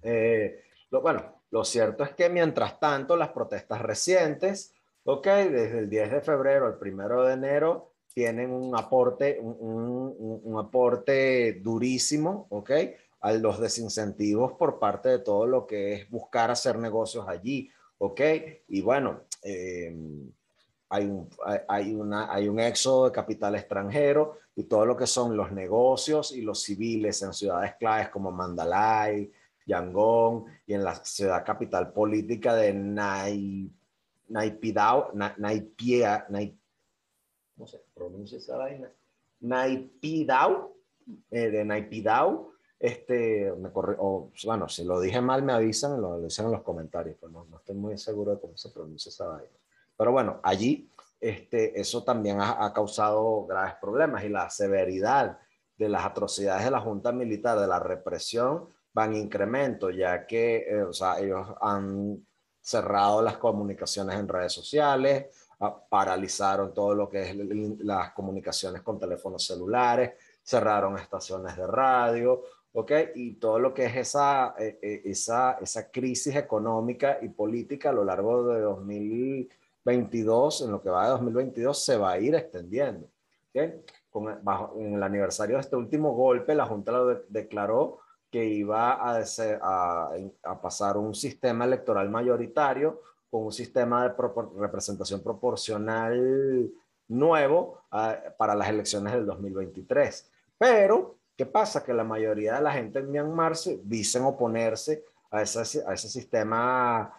Eh, 0.01 0.63
lo, 0.91 1.01
bueno, 1.01 1.43
lo 1.51 1.63
cierto 1.63 2.03
es 2.03 2.11
que 2.11 2.29
mientras 2.29 2.79
tanto 2.79 3.15
las 3.15 3.29
protestas 3.29 3.81
recientes, 3.81 4.73
ok, 5.03 5.25
desde 5.25 5.79
el 5.79 5.89
10 5.89 6.11
de 6.11 6.21
febrero 6.21 6.67
al 6.67 6.77
1 6.79 7.23
de 7.23 7.33
enero, 7.33 7.93
tienen 8.13 8.51
un 8.51 8.75
aporte, 8.75 9.39
un 9.39 10.55
aporte 10.59 11.53
durísimo, 11.61 12.47
ok, 12.49 12.71
a 13.21 13.33
los 13.33 13.59
desincentivos 13.59 14.53
por 14.53 14.79
parte 14.79 15.09
de 15.09 15.19
todo 15.19 15.45
lo 15.45 15.65
que 15.65 15.93
es 15.93 16.09
buscar 16.09 16.51
hacer 16.51 16.77
negocios 16.79 17.27
allí, 17.27 17.71
ok, 17.99 18.21
y 18.67 18.81
bueno, 18.81 19.21
eh, 19.43 19.95
hay 20.89 21.05
un, 21.05 21.29
hay, 21.67 21.93
una, 21.93 22.33
hay 22.33 22.47
un 22.47 22.59
éxodo 22.59 23.05
de 23.05 23.11
capital 23.11 23.55
extranjero 23.55 24.39
y 24.55 24.63
todo 24.63 24.85
lo 24.85 24.97
que 24.97 25.05
son 25.05 25.37
los 25.37 25.51
negocios 25.51 26.31
y 26.31 26.41
los 26.41 26.63
civiles 26.63 27.21
en 27.21 27.33
ciudades 27.33 27.75
claves 27.75 28.09
como 28.09 28.31
Mandalay, 28.31 29.31
Yangon 29.65 30.45
y 30.65 30.73
en 30.73 30.83
la 30.83 30.95
ciudad 30.95 31.45
capital 31.45 31.93
política 31.93 32.55
de 32.55 32.73
Nai, 32.73 33.71
Naipidao, 34.29 35.11
Naipia, 35.37 36.27
¿cómo 37.55 37.67
se 37.67 37.81
pronuncia 37.93 38.39
esa 38.39 38.57
vaina? 38.57 38.91
Naipidao, 39.41 40.75
eh, 41.29 41.49
de 41.51 41.65
Naipidao, 41.65 42.53
este, 42.79 43.51
bueno, 43.51 44.69
si 44.69 44.83
lo 44.85 44.99
dije 45.01 45.21
mal 45.21 45.43
me 45.43 45.53
avisan, 45.53 46.01
lo, 46.01 46.19
dicen 46.19 46.45
en 46.45 46.51
los 46.51 46.63
comentarios, 46.63 47.17
pero 47.19 47.31
no, 47.31 47.45
no 47.45 47.57
estoy 47.57 47.75
muy 47.75 47.97
seguro 47.97 48.33
de 48.35 48.41
cómo 48.41 48.57
se 48.57 48.69
pronuncia 48.69 49.09
esa 49.09 49.27
vaina. 49.27 49.59
Pero 49.99 50.13
bueno, 50.13 50.39
allí 50.43 50.89
este, 51.19 51.77
eso 51.77 52.05
también 52.05 52.39
ha, 52.39 52.71
causado 52.73 53.45
graves 53.45 53.73
problemas 53.81 54.23
y 54.23 54.29
la 54.29 54.49
severidad 54.49 55.37
de 55.77 55.89
las 55.89 56.05
atrocidades 56.05 56.63
de 56.63 56.71
la 56.71 56.79
Junta 56.79 57.11
Militar, 57.11 57.59
de 57.59 57.67
la 57.67 57.79
represión, 57.79 58.69
van 58.93 59.13
en 59.13 59.23
incremento, 59.23 59.89
ya 59.89 60.25
que 60.25 60.59
eh, 60.69 60.83
o 60.83 60.93
sea, 60.93 61.19
ellos 61.19 61.45
han 61.59 62.25
cerrado 62.61 63.21
las 63.21 63.35
comunicaciones 63.39 64.17
en 64.17 64.29
redes 64.29 64.53
sociales, 64.53 65.35
ah, 65.59 65.77
paralizaron 65.89 66.73
todo 66.73 66.95
lo 66.95 67.09
que 67.09 67.21
es 67.21 67.35
las 67.79 68.13
comunicaciones 68.13 68.81
con 68.81 68.97
teléfonos 68.97 69.45
celulares, 69.45 70.13
cerraron 70.41 70.97
estaciones 70.97 71.57
de 71.57 71.67
radio, 71.67 72.41
¿ok? 72.71 72.91
Y 73.15 73.33
todo 73.33 73.59
lo 73.59 73.73
que 73.73 73.83
es 73.83 73.97
esa, 73.97 74.55
eh, 74.57 74.79
eh, 74.81 75.01
esa, 75.03 75.57
esa 75.59 75.91
crisis 75.91 76.37
económica 76.37 77.19
y 77.21 77.27
política 77.27 77.89
a 77.89 77.93
lo 77.93 78.05
largo 78.05 78.53
de 78.53 78.61
2000 78.61 79.58
22, 79.85 80.61
en 80.61 80.71
lo 80.71 80.81
que 80.81 80.89
va 80.89 81.05
de 81.05 81.11
2022, 81.11 81.83
se 81.83 81.97
va 81.97 82.11
a 82.11 82.19
ir 82.19 82.35
extendiendo. 82.35 83.07
¿okay? 83.49 83.81
Con, 84.09 84.39
bajo, 84.43 84.75
en 84.79 84.95
el 84.95 85.03
aniversario 85.03 85.55
de 85.55 85.61
este 85.61 85.75
último 85.75 86.13
golpe, 86.13 86.55
la 86.55 86.65
Junta 86.65 86.91
lo 86.91 87.07
de, 87.07 87.21
declaró 87.29 87.99
que 88.29 88.45
iba 88.45 88.93
a, 88.93 89.19
a, 89.61 90.09
a, 90.43 90.61
pasar 90.61 90.97
un 90.97 91.15
sistema 91.15 91.65
electoral 91.65 92.09
mayoritario 92.09 93.01
con 93.29 93.45
un 93.45 93.51
sistema 93.51 94.03
de 94.03 94.11
pro, 94.11 94.53
representación 94.57 95.21
proporcional 95.21 96.71
nuevo 97.07 97.81
ah, 97.91 98.17
para 98.37 98.55
las 98.55 98.69
elecciones 98.69 99.13
del 99.13 99.25
2023. 99.25 100.31
Pero, 100.57 101.17
¿qué 101.35 101.45
pasa? 101.45 101.83
Que 101.83 101.93
la 101.93 102.03
mayoría 102.03 102.55
de 102.55 102.61
la 102.61 102.73
gente 102.73 102.99
en 102.99 103.11
Myanmar 103.11 103.55
se 103.55 103.79
dicen 103.83 104.23
oponerse 104.23 105.03
a 105.31 105.41
ese, 105.41 105.83
a 105.85 105.93
ese 105.93 106.09
sistema 106.09 107.13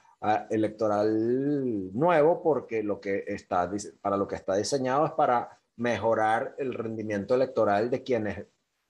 electoral 0.50 1.92
nuevo 1.94 2.42
porque 2.42 2.82
lo 2.82 3.00
que 3.00 3.24
está, 3.26 3.70
para 4.00 4.16
lo 4.16 4.28
que 4.28 4.36
está 4.36 4.54
diseñado 4.54 5.06
es 5.06 5.12
para 5.12 5.58
mejorar 5.76 6.54
el 6.58 6.74
rendimiento 6.74 7.34
electoral 7.34 7.90
de 7.90 8.02
quienes 8.02 8.44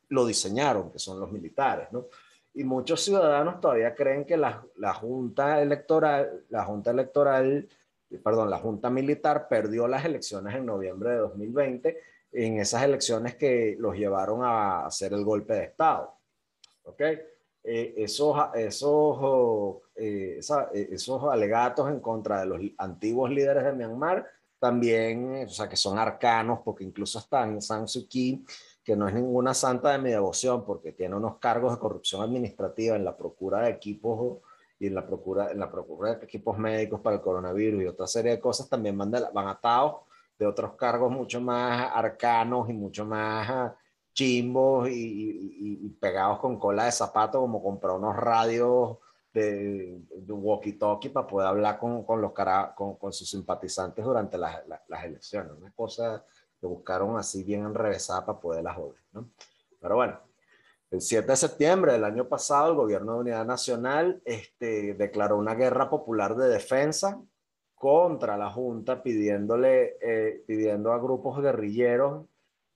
lo 0.09 0.27
diseñaron, 0.27 0.91
que 0.91 0.99
son 0.99 1.21
los 1.21 1.31
militares, 1.31 1.89
¿no? 1.93 2.07
Y 2.53 2.65
muchos 2.65 3.01
ciudadanos 3.03 3.61
todavía 3.61 3.95
creen 3.95 4.25
que 4.25 4.37
la, 4.37 4.65
la 4.77 4.93
Junta 4.93 5.63
Electoral, 5.63 6.47
la 6.49 6.65
Junta 6.65 6.91
Electoral, 6.91 7.69
perdón, 8.25 8.51
la 8.51 8.59
Junta 8.59 8.91
Militar 8.91 9.47
perdió 9.49 9.87
las 9.87 10.05
elecciones 10.05 10.57
en 10.57 10.67
noviembre 10.67 11.11
de 11.11 11.17
2020, 11.19 12.01
en 12.33 12.59
esas 12.59 12.83
elecciones 12.83 13.37
que 13.37 13.77
los 13.79 13.95
llevaron 13.97 14.43
a 14.43 14.85
hacer 14.85 15.13
el 15.13 15.25
golpe 15.25 15.55
de 15.55 15.65
Estado. 15.65 16.13
¿Ok? 16.83 17.03
Eh, 17.63 17.95
esos, 17.99 18.37
esos, 18.55 19.83
eh, 20.01 20.41
eh, 20.75 20.89
esos 20.93 21.23
alegatos 21.25 21.89
en 21.91 22.01
contra 22.01 22.41
de 22.41 22.47
los 22.47 22.61
antiguos 22.79 23.31
líderes 23.31 23.65
de 23.65 23.73
Myanmar 23.73 24.27
también, 24.59 25.45
o 25.47 25.49
sea, 25.49 25.69
que 25.69 25.77
son 25.77 25.99
arcanos, 25.99 26.61
porque 26.65 26.85
incluso 26.85 27.19
están 27.19 27.63
San 27.63 27.89
Suu 27.89 28.07
Kyi, 28.07 28.45
que 28.85 28.95
no 28.95 29.09
es 29.09 29.15
ninguna 29.15 29.55
santa 29.55 29.93
de 29.93 29.99
mi 29.99 30.11
devoción, 30.11 30.65
porque 30.65 30.93
tiene 30.93 31.17
unos 31.17 31.39
cargos 31.39 31.73
de 31.73 31.79
corrupción 31.79 32.23
administrativa 32.23 32.97
en 32.97 33.05
la 33.05 33.17
procura 33.17 33.61
de 33.61 33.71
equipos 33.71 34.39
y 34.79 34.89
en 34.89 34.95
la 34.95 35.07
procura, 35.07 35.51
en 35.51 35.59
la 35.59 35.71
procura 35.71 36.15
de 36.15 36.25
equipos 36.25 36.59
médicos 36.59 37.01
para 37.01 37.17
el 37.17 37.23
coronavirus 37.23 37.83
y 37.83 37.87
otra 37.87 38.07
serie 38.07 38.33
de 38.33 38.41
cosas, 38.41 38.69
también 38.69 38.97
van, 38.99 39.11
de, 39.11 39.23
van 39.33 39.49
atados 39.49 40.03
de 40.39 40.47
otros 40.47 40.73
cargos 40.73 41.11
mucho 41.13 41.41
más 41.41 41.91
arcanos 41.95 42.69
y 42.71 42.73
mucho 42.73 43.05
más 43.05 43.73
chimbos 44.15 44.89
y, 44.91 45.97
pegados 46.01 46.39
con 46.39 46.59
cola 46.59 46.87
de 46.87 46.93
zapato, 46.93 47.41
como 47.41 47.63
comprar 47.63 47.97
unos 47.97 48.17
radios 48.17 48.97
de, 49.33 50.01
walkie-talkie 50.29 51.13
para 51.13 51.27
poder 51.27 51.49
hablar 51.49 51.79
con, 51.79 52.05
con 52.05 52.21
los 52.21 52.33
cara, 52.33 52.75
con, 52.77 52.97
con, 52.97 53.13
sus 53.13 53.29
simpatizantes 53.29 54.05
durante 54.05 54.39
las, 54.39 54.67
las, 54.67 55.05
elecciones. 55.05 55.53
Una 55.59 55.73
cosa 55.73 56.25
que 56.61 56.67
buscaron 56.67 57.17
así 57.17 57.45
bien 57.45 57.65
enrevesada 57.65 58.27
para 58.27 58.41
poderlas 58.41 58.77
joder. 58.77 59.03
¿no? 59.13 59.31
Pero 59.81 59.97
bueno, 59.97 60.21
el 60.91 61.01
7 61.01 61.27
de 61.27 61.37
septiembre 61.37 61.93
del 61.93 62.05
año 62.05 62.29
pasado, 62.29 62.71
el 62.71 62.77
Gobierno 62.77 63.15
de 63.15 63.21
Unidad 63.21 63.47
Nacional 63.47 64.21
este, 64.25 64.95
declaró 64.95 65.39
una 65.39 65.55
guerra 65.55 65.89
popular 65.89 66.37
de 66.37 66.49
defensa 66.49 67.23
contra 67.75 68.37
la 68.37 68.51
Junta, 68.51 69.03
pidiéndole, 69.03 69.97
eh, 70.01 70.45
pidiendo 70.47 70.93
a 70.93 70.99
grupos 70.99 71.41
guerrilleros 71.41 72.27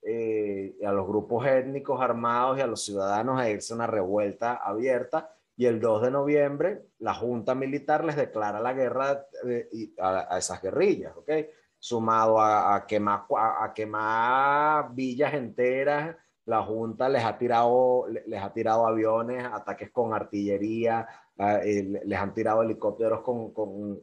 eh, 0.07 0.77
a 0.85 0.93
los 0.93 1.07
grupos 1.07 1.47
étnicos 1.47 1.99
armados 1.99 2.59
y 2.59 2.61
a 2.61 2.67
los 2.67 2.85
ciudadanos 2.85 3.41
a 3.41 3.49
irse 3.49 3.73
a 3.73 3.77
una 3.77 3.87
revuelta 3.87 4.57
abierta. 4.57 5.34
Y 5.57 5.67
el 5.67 5.81
2 5.81 6.03
de 6.03 6.11
noviembre, 6.11 6.83
la 6.99 7.15
Junta 7.15 7.55
Militar 7.55 8.05
les 8.05 8.17
declara 8.17 8.61
la 8.61 8.73
guerra 8.73 9.27
eh, 9.47 9.69
a, 10.01 10.37
esas 10.39 10.61
guerrillas, 10.61 11.17
¿ok? 11.17 11.31
Sumado 11.79 12.41
a, 12.41 12.75
a, 12.75 12.87
quemar, 12.87 13.25
a, 13.37 13.73
quemar 13.75 14.95
villas 14.95 15.35
enteras, 15.35 16.17
la 16.47 16.63
Junta 16.63 17.09
les 17.09 17.25
ha 17.25 17.39
tirado, 17.39 18.07
les 18.27 18.43
ha 18.43 18.53
tirado 18.53 18.87
aviones, 18.87 19.45
ataques 19.45 19.91
con 19.91 20.13
artillería, 20.13 21.07
les 21.37 22.19
han 22.19 22.35
tirado 22.35 22.63
helicópteros 22.63 23.21
con, 23.23 23.53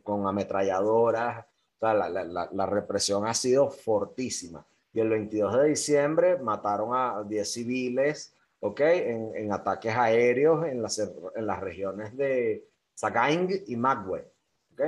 con, 0.02 0.28
ametralladoras. 0.28 1.46
O 1.46 1.80
sea, 1.80 1.94
la, 1.94 2.10
la, 2.10 2.50
la 2.52 2.66
represión 2.66 3.26
ha 3.26 3.34
sido 3.34 3.70
fortísima 3.70 4.66
y 4.94 5.00
el 5.00 5.10
22 5.10 5.58
de 5.58 5.68
diciembre 5.70 6.38
mataron 6.38 6.90
a 6.94 7.24
10 7.24 7.52
civiles, 7.52 8.36
¿ok? 8.62 8.80
En, 8.80 9.36
en 9.36 9.52
ataques 9.52 9.96
aéreos 9.96 10.66
en 10.66 10.82
las, 10.82 10.98
en 11.00 11.46
las 11.46 11.60
regiones 11.60 12.16
de 12.16 12.66
Sagaing 12.96 13.64
y 13.68 13.76
Magwe, 13.76 14.32
¿ok? 14.74 14.82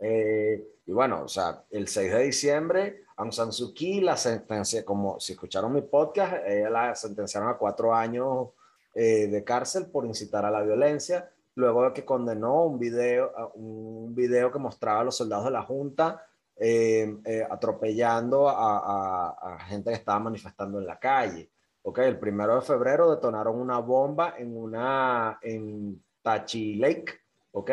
Eh, 0.00 0.66
y 0.86 0.92
bueno, 0.92 1.24
o 1.24 1.28
sea, 1.28 1.64
el 1.70 1.86
6 1.86 2.12
de 2.12 2.22
diciembre, 2.24 3.04
Aung 3.16 3.32
San 3.32 3.52
Suu 3.52 3.72
Kyi 3.72 4.00
la 4.00 4.16
sentencia, 4.16 4.84
como 4.84 5.20
si 5.20 5.32
escucharon 5.32 5.72
mi 5.72 5.82
podcast, 5.82 6.34
ella 6.46 6.70
la 6.70 6.94
sentenciaron 6.94 7.50
a 7.50 7.58
cuatro 7.58 7.94
años 7.94 8.48
eh, 8.94 9.28
de 9.28 9.44
cárcel 9.44 9.86
por 9.86 10.04
incitar 10.04 10.44
a 10.44 10.50
la 10.50 10.62
violencia, 10.62 11.30
luego 11.54 11.84
de 11.84 11.92
que 11.92 12.04
condenó 12.04 12.64
un 12.64 12.78
video, 12.78 13.52
un 13.54 14.14
video 14.14 14.50
que 14.50 14.58
mostraba 14.58 15.00
a 15.00 15.04
los 15.04 15.16
soldados 15.16 15.44
de 15.44 15.50
la 15.52 15.62
Junta 15.62 16.26
eh, 16.56 17.16
eh, 17.24 17.46
atropellando 17.48 18.46
a, 18.48 19.58
gente 19.66 19.90
que 19.90 19.96
estaba 19.96 20.18
manifestando 20.18 20.78
en 20.78 20.86
la 20.86 20.98
calle. 20.98 21.50
Okay, 21.82 22.08
el 22.08 22.18
primero 22.18 22.56
de 22.56 22.60
febrero 22.60 23.10
detonaron 23.10 23.58
una 23.58 23.78
bomba 23.78 24.34
en 24.36 24.54
una 24.54 25.38
en 25.40 26.02
Tachi 26.22 26.74
Lake, 26.74 27.20
¿ok? 27.52 27.70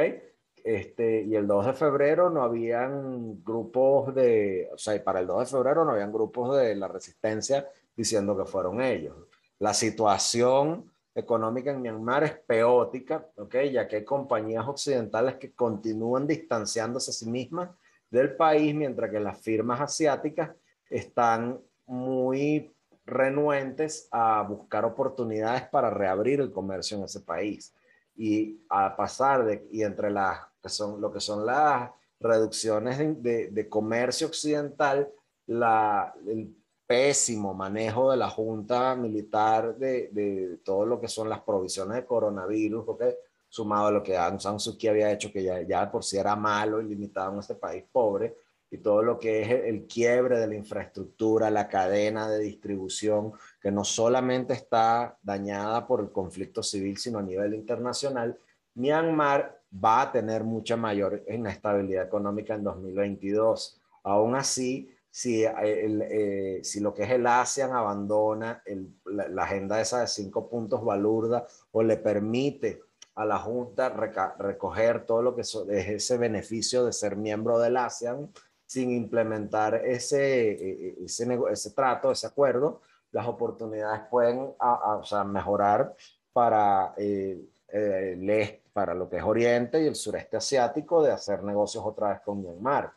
Este, 0.63 1.21
y 1.23 1.35
el 1.35 1.45
2 1.45 1.67
de 1.67 1.73
febrero 1.73 2.29
no 2.29 2.41
habían 2.41 3.43
grupos 3.43 4.15
de, 4.15 4.69
o 4.73 4.77
sea, 4.77 5.01
para 5.03 5.19
el 5.19 5.27
2 5.27 5.39
de 5.39 5.57
febrero 5.57 5.83
no 5.83 5.91
habían 5.91 6.11
grupos 6.11 6.57
de 6.57 6.75
la 6.75 6.87
resistencia 6.87 7.67
diciendo 7.95 8.37
que 8.37 8.45
fueron 8.45 8.81
ellos. 8.81 9.15
La 9.59 9.73
situación 9.73 10.91
económica 11.13 11.71
en 11.71 11.81
Myanmar 11.81 12.23
es 12.23 12.33
peótica, 12.39 13.27
¿ok? 13.35 13.55
Ya 13.71 13.87
que 13.87 13.97
hay 13.97 14.05
compañías 14.05 14.67
occidentales 14.67 15.35
que 15.35 15.53
continúan 15.53 16.27
distanciándose 16.27 17.11
a 17.11 17.13
sí 17.13 17.29
mismas 17.29 17.69
del 18.09 18.35
país, 18.35 18.73
mientras 18.73 19.11
que 19.11 19.19
las 19.19 19.39
firmas 19.39 19.81
asiáticas 19.81 20.51
están 20.89 21.59
muy 21.85 22.73
renuentes 23.07 24.09
a 24.11 24.41
buscar 24.41 24.85
oportunidades 24.85 25.63
para 25.69 25.89
reabrir 25.89 26.41
el 26.41 26.51
comercio 26.51 26.97
en 26.97 27.05
ese 27.05 27.21
país. 27.21 27.73
Y 28.15 28.59
a 28.69 28.95
pasar 28.95 29.45
de, 29.45 29.67
y 29.71 29.83
entre 29.83 30.11
las 30.11 30.39
que 30.61 30.69
son 30.69 30.99
lo 30.99 31.11
que 31.11 31.21
son 31.21 31.45
las 31.45 31.89
reducciones 32.19 32.97
de, 33.23 33.49
de, 33.49 33.69
comercio 33.69 34.27
occidental, 34.27 35.07
la, 35.45 36.13
el 36.27 36.53
pésimo 36.85 37.53
manejo 37.53 38.11
de 38.11 38.17
la 38.17 38.29
Junta 38.29 38.95
Militar 38.95 39.77
de, 39.77 40.09
de, 40.11 40.57
todo 40.63 40.85
lo 40.85 40.99
que 40.99 41.07
son 41.07 41.29
las 41.29 41.41
provisiones 41.41 41.95
de 41.95 42.05
coronavirus, 42.05 42.85
porque 42.85 43.17
sumado 43.47 43.87
a 43.87 43.91
lo 43.91 44.03
que 44.03 44.17
Aung 44.17 44.41
San 44.41 44.59
Suu 44.59 44.77
Kyi 44.77 44.89
había 44.89 45.11
hecho, 45.11 45.31
que 45.31 45.43
ya, 45.43 45.89
por 45.89 46.03
sí 46.03 46.17
era 46.17 46.35
malo 46.35 46.81
y 46.81 46.85
limitado 46.85 47.33
en 47.33 47.39
este 47.39 47.55
país 47.55 47.85
pobre, 47.89 48.35
y 48.69 48.79
todo 48.79 49.01
lo 49.01 49.17
que 49.17 49.41
es 49.41 49.49
el 49.65 49.87
quiebre 49.87 50.39
de 50.39 50.47
la 50.47 50.55
infraestructura, 50.55 51.49
la 51.49 51.69
cadena 51.69 52.29
de 52.29 52.39
distribución, 52.39 53.31
que 53.61 53.71
no 53.71 53.83
solamente 53.83 54.53
está 54.53 55.17
dañada 55.21 55.87
por 55.87 56.01
el 56.01 56.11
conflicto 56.11 56.61
civil, 56.61 56.97
sino 56.97 57.19
a 57.19 57.23
nivel 57.23 57.53
internacional, 57.53 58.37
Myanmar 58.75 59.61
va 59.73 60.01
a 60.01 60.11
tener 60.11 60.43
mucha 60.43 60.77
mayor 60.77 61.23
inestabilidad 61.27 62.05
económica 62.05 62.55
en 62.55 62.63
2022. 62.63 63.81
Aún 64.03 64.35
así, 64.35 64.89
si, 65.09 65.43
eh, 65.43 65.53
eh, 65.63 66.59
si 66.63 66.79
lo 66.79 66.93
que 66.93 67.03
es 67.03 67.09
el 67.09 67.25
ASEAN 67.25 67.71
abandona 67.71 68.61
la, 69.05 69.43
agenda 69.43 69.81
esa 69.81 70.01
de 70.01 70.07
cinco 70.07 70.47
puntos 70.47 70.83
balurda 70.83 71.47
o 71.71 71.81
le 71.81 71.97
permite 71.97 72.81
a 73.15 73.25
la 73.25 73.39
Junta 73.39 73.89
recoger 74.37 75.05
todo 75.05 75.23
lo 75.23 75.35
que 75.35 75.41
es 75.41 75.55
ese 75.55 76.17
beneficio 76.19 76.85
de 76.85 76.93
ser 76.93 77.15
miembro 77.15 77.57
del 77.57 77.77
ASEAN 77.77 78.29
sin 78.67 78.91
implementar 78.91 79.75
ese, 79.75 80.51
e, 80.51 80.97
e, 81.01 81.05
ese, 81.05 81.39
ese 81.51 81.71
trato, 81.71 82.11
ese 82.11 82.27
acuerdo, 82.27 82.81
las 83.11 83.25
oportunidades 83.27 84.01
pueden 84.11 84.53
o 84.59 85.03
sea, 85.03 85.23
mejorar 85.23 85.95
para 86.31 86.93
eh, 86.97 87.41
eh 87.69 88.61
para 88.73 88.93
lo 88.93 89.09
que 89.09 89.17
es 89.17 89.23
Oriente 89.23 89.81
y 89.81 89.87
el 89.87 89.95
sureste 89.95 90.37
asiático 90.37 91.01
de 91.01 91.11
hacer 91.11 91.43
negocios 91.43 91.83
otra 91.83 92.09
vez 92.09 92.19
con 92.21 92.43
Myanmar. 92.43 92.93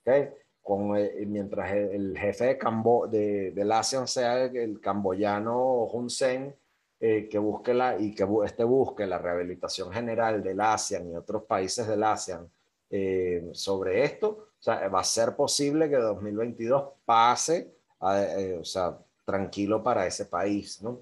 ¿okay? 0.00 0.28
Con, 0.62 0.96
eh, 0.96 1.24
mientras 1.26 1.72
el, 1.72 2.16
jefe 2.16 2.44
de, 2.44 2.58
Cambo, 2.58 3.08
de, 3.08 3.50
del 3.50 3.72
ASEAN 3.72 4.06
sea 4.06 4.44
el 4.44 4.80
camboyano 4.80 5.86
Hun 5.86 6.08
Sen, 6.08 6.54
eh, 7.00 7.28
que 7.28 7.38
busque 7.38 7.74
la, 7.74 7.98
y 7.98 8.14
que 8.14 8.24
este 8.44 8.62
busque 8.62 9.06
la 9.06 9.18
rehabilitación 9.18 9.92
general 9.92 10.40
del 10.40 10.60
ASEAN 10.60 11.10
y 11.10 11.16
otros 11.16 11.42
países 11.42 11.88
del 11.88 12.04
ASEAN 12.04 12.48
eh, 12.88 13.50
sobre 13.52 14.04
esto, 14.04 14.50
o 14.64 14.70
sea, 14.72 14.88
va 14.88 15.00
a 15.00 15.04
ser 15.04 15.36
posible 15.36 15.90
que 15.90 15.96
2022 15.96 16.84
pase, 17.04 17.76
o 17.98 18.64
sea, 18.64 18.98
tranquilo 19.22 19.82
para 19.82 20.06
ese 20.06 20.24
país, 20.24 20.80
¿no? 20.80 21.00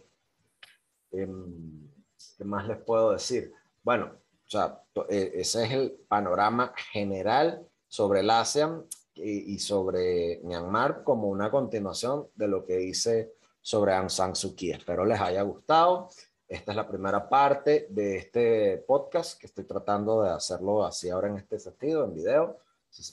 Em, 1.12 1.88
¿Qué 2.36 2.44
más 2.44 2.66
les 2.66 2.78
puedo 2.78 3.12
decir? 3.12 3.52
Bueno, 3.84 4.06
o 4.46 4.50
sea, 4.50 4.82
e, 5.08 5.34
ese 5.36 5.64
es 5.64 5.70
el 5.70 5.92
panorama 6.08 6.74
general 6.90 7.64
sobre 7.86 8.18
el 8.20 8.30
ASEAN 8.30 8.84
y, 9.14 9.56
sobre 9.60 10.40
Myanmar 10.42 11.04
como 11.04 11.28
una 11.28 11.48
continuación 11.48 12.26
de 12.34 12.48
lo 12.48 12.64
que 12.64 12.82
hice 12.82 13.34
sobre 13.60 13.94
Aung 13.94 14.10
San 14.10 14.34
Suu 14.34 14.56
Kyi. 14.56 14.72
Espero 14.72 15.04
les 15.04 15.20
haya 15.20 15.42
gustado. 15.42 16.08
Esta 16.48 16.72
es 16.72 16.76
la 16.76 16.88
primera 16.88 17.28
parte 17.28 17.86
de 17.90 18.16
este 18.16 18.78
podcast 18.78 19.38
que 19.38 19.46
estoy 19.46 19.62
tratando 19.62 20.22
de 20.22 20.30
hacerlo 20.30 20.84
así 20.84 21.10
ahora 21.10 21.28
en 21.28 21.36
este 21.36 21.60
sentido, 21.60 22.04
en 22.04 22.14
video, 22.14 22.58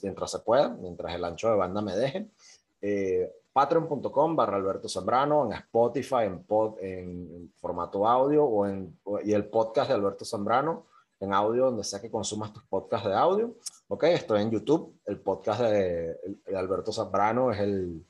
mientras 0.04 0.32
se 0.32 0.40
pueda, 0.40 0.70
mientras 0.70 1.14
el 1.14 1.24
ancho 1.24 1.50
de 1.50 1.56
banda 1.56 1.82
me 1.82 1.96
deje. 1.96 2.30
Eh, 2.82 3.32
patreon.com 3.52 4.36
barra 4.36 4.58
Alberto 4.58 4.88
Zambrano, 4.88 5.46
en 5.46 5.54
Spotify, 5.54 6.26
en, 6.26 6.46
en 6.80 7.54
formato 7.58 8.08
audio 8.08 8.46
o 8.46 8.66
en, 8.66 8.98
y 9.24 9.34
el 9.34 9.46
podcast 9.46 9.90
de 9.90 9.96
Alberto 9.96 10.24
Zambrano 10.26 10.86
en 11.20 11.34
audio, 11.34 11.66
donde 11.66 11.84
sea 11.84 12.00
que 12.00 12.10
consumas 12.10 12.54
tus 12.54 12.64
podcasts 12.64 13.08
de 13.08 13.14
audio. 13.14 13.56
Ok, 13.88 14.06
estoy 14.06 14.42
en 14.42 14.52
YouTube. 14.52 15.00
El 15.06 15.20
podcast 15.20 15.62
de, 15.62 16.18
Alberto 16.56 16.92
Zambrano 16.92 17.52
es 17.52 17.60
el, 17.60 18.06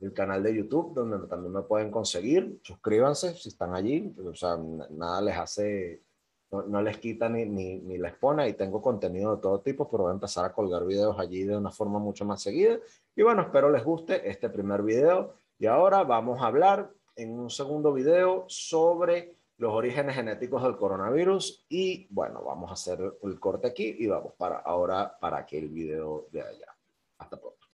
el, 0.00 0.12
canal 0.12 0.42
de 0.42 0.54
YouTube, 0.56 0.94
donde 0.94 1.26
también 1.28 1.52
me 1.52 1.62
pueden 1.62 1.90
conseguir. 1.90 2.60
Suscríbanse 2.62 3.34
si 3.36 3.48
están 3.48 3.74
allí. 3.74 4.14
O 4.22 4.34
sea, 4.34 4.58
nada 4.90 5.22
les 5.22 5.36
hace, 5.36 6.02
no, 6.52 6.82
les 6.82 6.98
quita 6.98 7.28
ni, 7.28 7.46
ni, 7.46 7.78
ni, 7.78 7.98
les 7.98 8.14
pone. 8.14 8.48
Y 8.48 8.54
tengo 8.54 8.82
contenido 8.82 9.36
de 9.36 9.42
todo 9.42 9.60
tipo, 9.60 9.90
pero 9.90 10.04
voy 10.04 10.10
a 10.10 10.14
empezar 10.14 10.44
a 10.44 10.52
colgar 10.52 10.84
videos 10.84 11.18
allí 11.18 11.44
de 11.44 11.56
una 11.56 11.70
forma 11.70 11.98
mucho 11.98 12.24
más 12.24 12.42
seguida. 12.42 12.78
Y 13.16 13.22
bueno, 13.22 13.42
espero 13.42 13.70
les 13.70 13.84
guste 13.84 14.28
este 14.28 14.48
primer 14.50 14.82
video. 14.82 15.34
Y 15.58 15.66
ahora 15.66 16.04
vamos 16.04 16.40
a 16.42 16.46
hablar 16.46 16.90
en 17.16 17.38
un 17.38 17.50
segundo 17.50 17.92
video 17.92 18.44
sobre 18.48 19.36
los 19.58 19.72
orígenes 19.72 20.16
genéticos 20.16 20.62
del 20.62 20.76
coronavirus 20.76 21.66
y 21.68 22.06
bueno, 22.10 22.42
vamos 22.42 22.70
a 22.70 22.74
hacer 22.74 22.98
el 23.22 23.38
corte 23.38 23.68
aquí 23.68 23.94
y 23.98 24.08
vamos 24.08 24.32
para 24.36 24.56
ahora 24.56 25.16
para 25.20 25.38
aquel 25.38 25.68
video 25.68 26.26
de 26.32 26.42
allá. 26.42 26.76
Hasta 27.18 27.36
pronto. 27.38 27.61